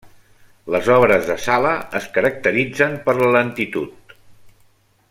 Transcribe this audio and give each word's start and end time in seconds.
Les 0.75 0.87
obres 0.93 1.27
de 1.27 1.35
Sala 1.43 1.73
es 2.01 2.09
caracteritzen 2.17 2.97
per 3.07 3.17
la 3.21 3.31
lentitud. 3.39 4.19